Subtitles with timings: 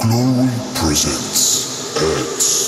[0.00, 2.67] Glory presents X.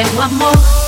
[0.00, 0.79] é o amor.